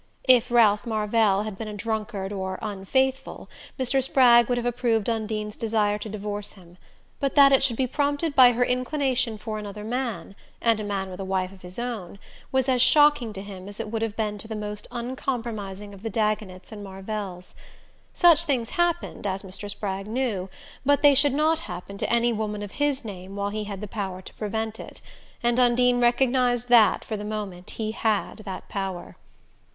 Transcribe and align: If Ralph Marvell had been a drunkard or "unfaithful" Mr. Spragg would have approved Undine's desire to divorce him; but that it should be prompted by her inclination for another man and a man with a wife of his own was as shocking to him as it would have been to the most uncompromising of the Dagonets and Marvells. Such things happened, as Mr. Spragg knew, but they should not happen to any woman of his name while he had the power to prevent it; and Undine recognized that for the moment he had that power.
If 0.27 0.49
Ralph 0.49 0.87
Marvell 0.87 1.43
had 1.43 1.59
been 1.59 1.67
a 1.67 1.75
drunkard 1.75 2.33
or 2.33 2.57
"unfaithful" 2.63 3.47
Mr. 3.79 4.01
Spragg 4.03 4.49
would 4.49 4.57
have 4.57 4.65
approved 4.65 5.07
Undine's 5.07 5.55
desire 5.55 5.99
to 5.99 6.09
divorce 6.09 6.53
him; 6.53 6.79
but 7.19 7.35
that 7.35 7.51
it 7.51 7.61
should 7.61 7.77
be 7.77 7.85
prompted 7.85 8.35
by 8.35 8.53
her 8.53 8.65
inclination 8.65 9.37
for 9.37 9.59
another 9.59 9.83
man 9.83 10.35
and 10.59 10.79
a 10.79 10.83
man 10.83 11.11
with 11.11 11.19
a 11.19 11.23
wife 11.23 11.51
of 11.51 11.61
his 11.61 11.77
own 11.77 12.17
was 12.51 12.67
as 12.67 12.81
shocking 12.81 13.31
to 13.33 13.43
him 13.43 13.69
as 13.69 13.79
it 13.79 13.91
would 13.91 14.01
have 14.01 14.15
been 14.15 14.39
to 14.39 14.47
the 14.47 14.55
most 14.55 14.87
uncompromising 14.91 15.93
of 15.93 16.01
the 16.01 16.09
Dagonets 16.09 16.71
and 16.71 16.83
Marvells. 16.83 17.53
Such 18.11 18.45
things 18.45 18.71
happened, 18.71 19.27
as 19.27 19.43
Mr. 19.43 19.69
Spragg 19.69 20.07
knew, 20.07 20.49
but 20.83 21.03
they 21.03 21.13
should 21.13 21.35
not 21.35 21.59
happen 21.69 21.99
to 21.99 22.11
any 22.11 22.33
woman 22.33 22.63
of 22.63 22.71
his 22.81 23.05
name 23.05 23.35
while 23.35 23.49
he 23.51 23.65
had 23.65 23.81
the 23.81 23.87
power 23.87 24.23
to 24.23 24.33
prevent 24.33 24.79
it; 24.79 24.99
and 25.43 25.59
Undine 25.59 26.01
recognized 26.01 26.69
that 26.69 27.05
for 27.05 27.15
the 27.15 27.23
moment 27.23 27.69
he 27.77 27.91
had 27.91 28.37
that 28.39 28.67
power. 28.67 29.15